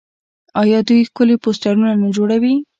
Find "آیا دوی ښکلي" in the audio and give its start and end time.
0.61-1.35